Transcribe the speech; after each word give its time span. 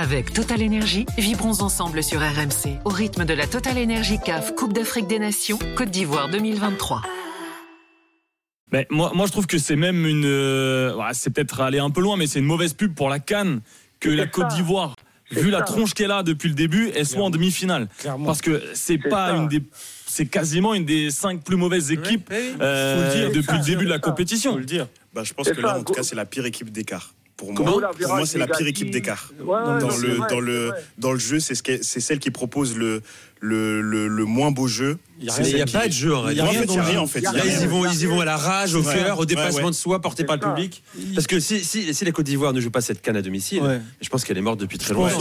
Avec 0.00 0.32
Total 0.32 0.62
Énergie, 0.62 1.06
vibrons 1.18 1.60
ensemble 1.60 2.04
sur 2.04 2.20
RMC 2.20 2.78
au 2.84 2.88
rythme 2.88 3.24
de 3.24 3.34
la 3.34 3.48
Total 3.48 3.76
Énergie 3.76 4.20
CAF 4.24 4.54
Coupe 4.54 4.72
d'Afrique 4.72 5.08
des 5.08 5.18
Nations 5.18 5.58
Côte 5.76 5.90
d'Ivoire 5.90 6.28
2023. 6.28 7.02
Mais 8.70 8.86
moi, 8.90 9.10
moi, 9.12 9.26
je 9.26 9.32
trouve 9.32 9.48
que 9.48 9.58
c'est 9.58 9.74
même 9.74 10.06
une. 10.06 10.24
euh, 10.24 10.96
c'est 11.14 11.30
peut-être 11.30 11.60
aller 11.62 11.80
un 11.80 11.90
peu 11.90 12.00
loin, 12.00 12.16
mais 12.16 12.28
c'est 12.28 12.38
une 12.38 12.44
mauvaise 12.44 12.74
pub 12.74 12.94
pour 12.94 13.08
la 13.08 13.18
Cannes 13.18 13.60
que 13.98 14.08
la 14.08 14.28
Côte 14.28 14.46
d'Ivoire, 14.54 14.94
vu 15.32 15.50
la 15.50 15.62
tronche 15.62 15.94
qu'elle 15.94 16.12
a 16.12 16.22
depuis 16.22 16.48
le 16.48 16.54
début, 16.54 16.92
elle 16.94 17.04
soit 17.04 17.24
en 17.24 17.30
demi-finale. 17.30 17.88
Parce 18.24 18.40
que 18.40 18.62
c'est 18.74 18.98
pas 18.98 19.30
ça. 19.30 19.34
une 19.34 19.48
des. 19.48 19.64
C'est 20.06 20.26
quasiment 20.26 20.74
une 20.74 20.84
des 20.84 21.10
cinq 21.10 21.42
plus 21.42 21.56
mauvaises 21.56 21.90
équipes 21.90 22.30
euh, 22.32 22.94
Faut 22.94 23.18
le 23.18 23.20
dire, 23.20 23.32
depuis 23.32 23.58
le 23.58 23.64
début 23.64 23.84
de 23.84 23.90
la 23.90 23.98
compétition. 23.98 24.52
Faut 24.52 24.58
le 24.58 24.64
dire. 24.64 24.86
Bah, 25.12 25.24
je 25.24 25.32
pense 25.32 25.50
que 25.50 25.60
là, 25.60 25.76
en 25.76 25.82
tout 25.82 25.92
cas, 25.92 26.04
c'est 26.04 26.14
la 26.14 26.24
pire 26.24 26.46
équipe 26.46 26.70
d'écart. 26.70 27.14
Pour 27.38 27.54
Comment 27.54 27.78
moi, 27.78 27.90
pour 27.92 28.26
c'est 28.26 28.36
la 28.36 28.48
pire 28.48 28.66
équipe 28.66 28.90
d'écart. 28.90 29.32
Ouais, 29.38 29.46
dans 29.46 29.96
le 29.96 30.14
vrai, 30.14 30.28
dans 30.28 30.40
le 30.40 30.66
c'est 30.66 30.72
vrai. 30.72 30.84
dans 30.98 31.12
le 31.12 31.18
jeu, 31.20 31.38
c'est 31.38 31.54
ce 31.54 31.62
c'est 31.82 32.00
celle 32.00 32.18
qui 32.18 32.32
propose 32.32 32.76
le 32.76 33.00
le, 33.40 33.80
le, 33.80 34.08
le 34.08 34.24
moins 34.24 34.50
beau 34.50 34.66
jeu. 34.66 34.98
Il 35.20 35.24
n'y 35.42 35.60
a 35.60 35.66
pas 35.66 35.88
de 35.88 35.92
jeu 35.92 36.14
en 36.14 36.28
Il 36.28 36.36
y 36.36 36.40
a 36.40 36.44
En 36.44 36.48
réalité. 36.48 36.74
fait, 36.74 36.80
rien 36.80 37.00
en 37.00 37.06
Là, 37.06 37.42
ils 37.44 37.62
y 37.62 37.66
vont, 37.66 37.84
ils 37.90 38.02
y 38.02 38.06
vont 38.06 38.20
à 38.20 38.24
la 38.24 38.36
rage, 38.36 38.76
au 38.76 38.82
Ouais. 38.84 38.94
cœur, 38.94 39.18
au 39.18 39.24
dépassement 39.24 39.58
Ouais, 39.58 39.64
ouais. 39.64 39.70
de 39.70 39.74
soi, 39.74 40.00
porté 40.00 40.22
par 40.22 40.36
le 40.36 40.42
public. 40.42 40.84
Parce 41.14 41.26
que 41.26 41.40
si, 41.40 41.58
si, 41.64 41.92
si 41.92 42.04
la 42.04 42.12
Côte 42.12 42.26
d'Ivoire 42.26 42.52
ne 42.52 42.60
joue 42.60 42.70
pas 42.70 42.80
cette 42.80 43.02
canne 43.02 43.16
à 43.16 43.22
domicile, 43.22 43.60
Ouais. 43.62 43.80
je 44.00 44.08
pense 44.10 44.24
qu'elle 44.24 44.38
est 44.38 44.42
morte 44.42 44.60
depuis 44.60 44.78
très 44.78 44.94
longtemps. 44.94 45.18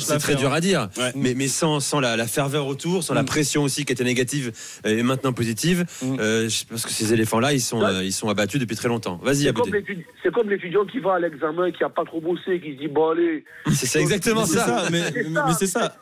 c'est 0.00 0.18
très 0.18 0.34
dur 0.34 0.50
à 0.54 0.60
dire. 0.62 0.88
Ouais. 0.96 1.12
Mais, 1.14 1.34
mais 1.34 1.48
sans, 1.48 1.80
sans 1.80 2.00
la, 2.00 2.16
la 2.16 2.26
ferveur 2.26 2.66
autour, 2.66 3.02
sans 3.04 3.12
la 3.12 3.22
Mm. 3.22 3.26
pression 3.26 3.62
aussi 3.64 3.84
qui 3.84 3.92
était 3.92 4.02
négative 4.04 4.50
euh, 4.86 4.98
et 4.98 5.02
maintenant 5.02 5.34
positive, 5.34 5.84
Mm. 6.02 6.16
euh, 6.18 6.48
je 6.48 6.64
pense 6.64 6.86
que 6.86 6.92
ces 6.92 7.12
éléphants-là, 7.12 7.52
ils 7.52 7.60
sont, 7.60 7.82
euh, 7.82 8.02
ils 8.02 8.12
sont 8.14 8.30
abattus 8.30 8.60
depuis 8.60 8.76
très 8.76 8.88
longtemps. 8.88 9.20
Vas-y, 9.22 9.52
C'est 10.22 10.32
comme 10.32 10.48
l'étudiant 10.48 10.86
qui 10.86 11.00
va 11.00 11.16
à 11.16 11.18
l'examen 11.18 11.66
et 11.66 11.72
qui 11.72 11.84
a 11.84 11.90
pas 11.90 12.04
trop 12.04 12.20
bossé, 12.22 12.60
qui 12.60 12.74
se 12.76 12.78
dit 12.78 12.88
bon 12.88 13.10
allez. 13.10 13.44
C'est 13.74 13.86
ça, 13.86 14.00
exactement 14.00 14.46
C'est 14.46 14.56
ça. 14.56 14.84
mais, 14.90 15.02
C'est 15.58 15.66
ça. 15.66 15.96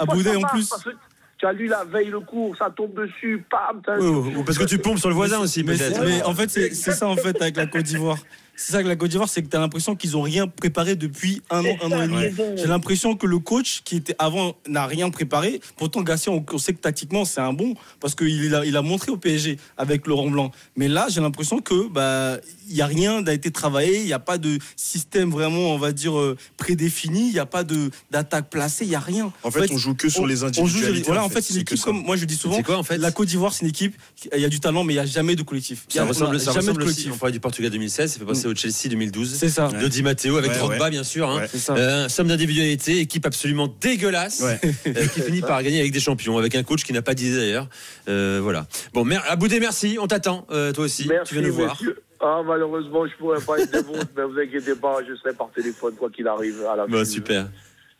Aboudé, 0.00 0.30
en 0.36 0.42
plus. 0.42 0.70
Parce 0.74 0.84
que 0.84 0.90
Tu 1.36 1.46
as 1.46 1.52
lu 1.52 1.66
la 1.66 1.82
veille 1.84 2.10
le 2.10 2.20
cours, 2.20 2.56
ça 2.56 2.70
tombe 2.74 2.94
dessus, 2.94 3.44
pam. 3.50 3.82
ou- 4.00 4.38
ou 4.38 4.44
parce 4.44 4.56
que 4.56 4.64
tu 4.64 4.78
pompes 4.78 4.98
sur 4.98 5.08
le 5.08 5.14
voisin 5.16 5.40
aussi, 5.40 5.64
Mais, 5.64 5.74
mais 6.02 6.22
en 6.22 6.32
fait, 6.34 6.48
c'est 6.48 6.72
c'est 6.74 6.92
ça 6.92 7.08
en 7.08 7.16
fait 7.16 7.40
avec 7.42 7.56
la 7.56 7.66
Côte 7.66 7.82
d'Ivoire. 7.82 8.18
C'est 8.56 8.72
ça 8.72 8.76
avec 8.78 8.86
la 8.86 8.96
Côte 8.96 9.10
d'Ivoire, 9.10 9.28
c'est 9.28 9.42
que 9.42 9.48
tu 9.48 9.56
as 9.56 9.60
l'impression 9.60 9.96
qu'ils 9.96 10.16
ont 10.16 10.22
rien 10.22 10.46
préparé 10.46 10.94
depuis 10.94 11.42
un 11.50 11.64
an, 11.64 11.76
un 11.82 11.92
an 11.92 12.02
et 12.02 12.08
demi. 12.08 12.56
J'ai 12.56 12.66
l'impression 12.66 13.16
que 13.16 13.26
le 13.26 13.38
coach 13.38 13.82
qui 13.84 13.96
était 13.96 14.14
avant 14.18 14.54
n'a 14.68 14.86
rien 14.86 15.10
préparé. 15.10 15.60
Pourtant, 15.76 16.02
Garcia, 16.02 16.32
on, 16.32 16.58
sait 16.58 16.72
que 16.72 16.80
tactiquement 16.80 17.24
c'est 17.24 17.40
un 17.40 17.52
bon 17.52 17.74
parce 18.00 18.14
qu'il 18.14 18.54
a, 18.54 18.64
il 18.64 18.76
a 18.76 18.82
montré 18.82 19.10
au 19.10 19.16
PSG 19.16 19.58
avec 19.76 20.06
Laurent 20.06 20.30
Blanc. 20.30 20.52
Mais 20.76 20.88
là, 20.88 21.06
j'ai 21.10 21.20
l'impression 21.20 21.60
que 21.60 21.88
bah 21.88 22.38
il 22.68 22.76
y 22.76 22.82
a 22.82 22.86
rien 22.86 23.22
n'a 23.22 23.32
été 23.32 23.50
travaillé, 23.50 24.00
il 24.00 24.06
n'y 24.06 24.12
a 24.12 24.18
pas 24.18 24.38
de 24.38 24.58
système 24.76 25.30
vraiment, 25.30 25.74
on 25.74 25.78
va 25.78 25.92
dire 25.92 26.18
euh, 26.18 26.36
prédéfini, 26.56 27.26
il 27.26 27.32
n'y 27.32 27.38
a 27.38 27.46
pas 27.46 27.64
de 27.64 27.90
d'attaque 28.10 28.50
placée, 28.50 28.84
il 28.84 28.90
y 28.90 28.94
a 28.94 29.00
rien. 29.00 29.32
En 29.42 29.50
fait, 29.50 29.70
on 29.72 29.76
joue 29.78 29.94
que 29.94 30.08
sur 30.08 30.26
les 30.26 30.44
on 30.44 30.48
joue, 30.48 30.62
individualités. 30.62 31.06
voilà, 31.06 31.24
en 31.24 31.28
fait, 31.28 31.42
c'est 31.42 31.54
une 31.54 31.60
c'est 31.60 31.64
que 31.64 31.74
équipe 31.74 31.78
ça. 31.78 31.84
comme 31.90 32.02
moi 32.04 32.16
je 32.16 32.24
dis 32.24 32.36
souvent. 32.36 32.62
Quoi 32.62 32.78
en 32.78 32.82
fait 32.82 32.98
La 32.98 33.10
Côte 33.10 33.28
d'Ivoire, 33.28 33.52
c'est 33.52 33.62
une 33.62 33.70
équipe. 33.70 33.96
Il 34.34 34.40
y 34.40 34.44
a 34.44 34.48
du 34.48 34.60
talent, 34.60 34.84
mais 34.84 34.92
il 34.94 34.96
n'y 34.96 35.02
a 35.02 35.06
jamais 35.06 35.34
de 35.36 35.42
collectif. 35.42 35.86
Y 35.90 35.94
Ça 35.94 36.02
a- 36.02 36.04
on 36.04 36.08
ressemble, 36.08 36.36
a 36.36 36.38
ça 36.38 36.52
jamais 36.52 36.58
ressemble 36.58 36.78
de 36.78 36.84
aussi. 36.84 36.94
collectif. 36.94 37.12
On 37.14 37.18
parlait 37.18 37.32
du 37.32 37.40
Portugal 37.40 37.70
2016, 37.70 38.12
ça 38.12 38.18
fait 38.18 38.24
passer 38.24 38.43
au 38.48 38.54
Chelsea 38.54 38.88
2012. 38.90 39.34
C'est 39.34 39.48
ça. 39.48 39.68
De 39.68 39.88
Di 39.88 40.02
Matteo 40.02 40.36
avec 40.36 40.50
Ouais, 40.52 40.58
Drogba, 40.58 40.84
ouais. 40.84 40.90
bien 40.90 41.04
sûr. 41.04 41.28
hein. 41.28 41.40
Ouais. 41.40 41.48
C'est 41.50 41.58
ça. 41.58 41.74
Euh, 41.74 42.08
somme 42.08 42.28
d'individualité, 42.28 42.98
équipe 43.00 43.26
absolument 43.26 43.68
dégueulasse, 43.80 44.40
Ouais. 44.40 44.60
euh, 44.86 45.06
qui 45.06 45.20
finit 45.22 45.40
par 45.40 45.62
gagner 45.62 45.80
avec 45.80 45.92
des 45.92 46.00
champions, 46.00 46.38
avec 46.38 46.54
un 46.54 46.62
coach 46.62 46.84
qui 46.84 46.92
n'a 46.92 47.02
pas 47.02 47.14
d'idée 47.14 47.36
d'ailleurs. 47.36 47.68
Euh, 48.08 48.40
voilà. 48.42 48.66
Bon, 48.92 49.04
mer 49.04 49.22
Aboudé, 49.28 49.60
merci. 49.60 49.96
On 50.00 50.06
t'attend, 50.06 50.46
euh, 50.50 50.72
toi 50.72 50.84
aussi. 50.84 51.06
Merci, 51.08 51.34
tu 51.34 51.40
viens 51.40 51.48
nous 51.48 51.54
voir. 51.54 51.78
Ah, 52.20 52.40
malheureusement, 52.46 53.06
je 53.06 53.14
pourrais 53.18 53.40
pas 53.40 53.58
être 53.58 53.72
de 53.72 53.78
vôtre, 53.86 54.06
mais 54.16 54.22
vous 54.24 54.38
inquiétez 54.38 54.74
pas, 54.76 54.98
je 55.08 55.14
serai 55.16 55.34
par 55.34 55.50
téléphone, 55.54 55.94
quoi 55.96 56.08
qu'il 56.10 56.26
arrive. 56.26 56.64
À 56.72 56.76
la 56.76 56.86
fin. 56.86 57.04
super. 57.04 57.48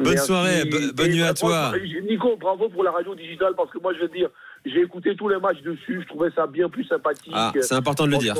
Bonne 0.00 0.12
Merci. 0.14 0.26
soirée, 0.28 0.64
bo- 0.64 0.78
bonne 0.94 1.10
Et 1.10 1.14
nuit 1.14 1.22
à 1.24 1.34
toi. 1.34 1.72
Nico, 2.08 2.36
bravo 2.36 2.68
pour 2.68 2.84
la 2.84 2.92
radio 2.92 3.14
digitale, 3.16 3.54
parce 3.56 3.70
que 3.72 3.78
moi, 3.78 3.92
je 4.00 4.06
te 4.06 4.12
dire, 4.12 4.28
j'ai 4.64 4.80
écouté 4.80 5.14
tous 5.16 5.28
les 5.28 5.38
matchs 5.38 5.62
dessus, 5.62 6.02
je 6.02 6.06
trouvais 6.08 6.30
ça 6.30 6.46
bien 6.46 6.68
plus 6.68 6.84
sympathique. 6.84 7.32
Ah, 7.34 7.52
c'est 7.60 7.74
important 7.74 8.06
de 8.06 8.12
le 8.12 8.18
dire. 8.18 8.34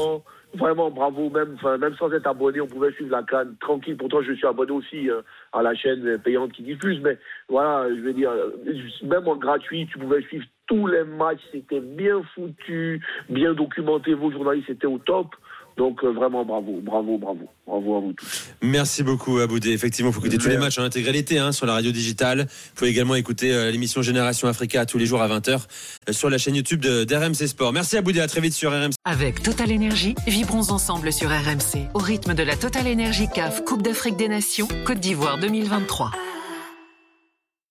Vraiment, 0.54 0.90
bravo, 0.90 1.28
même 1.28 1.58
sans 1.98 2.10
être 2.12 2.26
abonné, 2.26 2.60
on 2.60 2.66
pouvait 2.66 2.92
suivre 2.92 3.10
la 3.10 3.22
canne 3.22 3.54
tranquille. 3.60 3.98
Pourtant, 3.98 4.22
je 4.22 4.32
suis 4.32 4.46
abonné 4.46 4.72
aussi 4.72 5.10
euh, 5.10 5.20
à 5.52 5.62
la 5.62 5.74
chaîne 5.74 6.18
payante 6.20 6.52
qui 6.52 6.62
diffuse, 6.62 7.00
mais 7.02 7.18
voilà, 7.50 7.86
je 7.94 8.00
veux 8.00 8.14
dire, 8.14 8.30
euh, 8.30 8.50
même 9.02 9.28
en 9.28 9.36
gratuit, 9.36 9.86
tu 9.92 9.98
pouvais 9.98 10.22
suivre 10.22 10.46
tous 10.66 10.86
les 10.86 11.04
matchs, 11.04 11.40
c'était 11.52 11.80
bien 11.80 12.22
foutu, 12.34 13.04
bien 13.28 13.52
documenté, 13.52 14.14
vos 14.14 14.30
journalistes 14.30 14.70
étaient 14.70 14.86
au 14.86 14.98
top. 14.98 15.34
Donc, 15.78 16.02
euh, 16.04 16.08
vraiment, 16.10 16.44
bravo, 16.44 16.80
bravo, 16.82 17.16
bravo, 17.16 17.48
bravo 17.66 17.96
à 17.96 18.00
vous 18.00 18.12
tous. 18.12 18.48
Merci 18.60 19.02
beaucoup, 19.04 19.38
Aboudé. 19.38 19.70
Effectivement, 19.70 20.10
il 20.10 20.12
faut 20.12 20.20
écouter 20.20 20.36
tous 20.38 20.48
les 20.48 20.58
matchs 20.58 20.78
en 20.78 20.82
intégralité 20.82 21.38
hein, 21.38 21.52
sur 21.52 21.64
la 21.66 21.72
radio 21.74 21.92
digitale. 21.92 22.40
Vous 22.50 22.74
pouvez 22.74 22.90
également 22.90 23.14
écouter 23.14 23.54
euh, 23.54 23.70
l'émission 23.70 24.02
Génération 24.02 24.48
Africa 24.48 24.84
tous 24.86 24.98
les 24.98 25.06
jours 25.06 25.22
à 25.22 25.28
20h 25.28 25.60
sur 26.10 26.28
la 26.30 26.36
chaîne 26.38 26.56
YouTube 26.56 26.80
de- 26.80 27.04
d'RMC 27.04 27.46
Sport. 27.46 27.72
Merci, 27.72 27.96
Aboudé. 27.96 28.18
À 28.20 28.26
très 28.26 28.40
vite 28.40 28.54
sur 28.54 28.72
RMC. 28.72 28.90
Avec 29.04 29.40
Total 29.42 29.70
Énergie, 29.70 30.16
vibrons 30.26 30.70
ensemble 30.70 31.12
sur 31.12 31.30
RMC 31.30 31.86
au 31.94 31.98
rythme 31.98 32.34
de 32.34 32.42
la 32.42 32.56
Total 32.56 32.86
Énergie 32.86 33.28
CAF 33.32 33.64
Coupe 33.64 33.82
d'Afrique 33.82 34.16
des 34.16 34.28
Nations 34.28 34.66
Côte 34.84 34.98
d'Ivoire 34.98 35.38
2023. 35.38 36.10